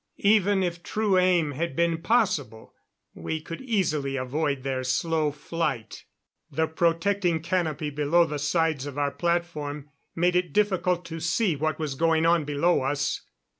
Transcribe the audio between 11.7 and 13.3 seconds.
was going on below us.